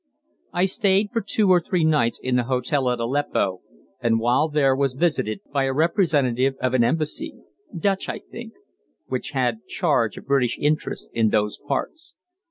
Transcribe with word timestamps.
I 0.51 0.65
stayed 0.65 1.11
for 1.11 1.21
two 1.21 1.51
or 1.51 1.61
three 1.61 1.83
nights 1.83 2.17
in 2.23 2.35
the 2.35 2.45
hotel 2.45 2.89
at 2.89 2.99
Aleppo, 2.99 3.61
and 4.01 4.19
while 4.19 4.49
there 4.49 4.75
was 4.75 4.95
visited 4.95 5.41
by 5.53 5.65
a 5.65 5.73
representative 5.73 6.55
of 6.59 6.73
an 6.73 6.83
embassy 6.83 7.35
Dutch, 7.77 8.09
I 8.09 8.17
think 8.17 8.53
which 9.05 9.29
had 9.37 9.67
charge 9.67 10.17
of 10.17 10.25
British 10.25 10.57
interests 10.59 11.07
in 11.13 11.29
those 11.29 11.59
parts. 11.67 12.15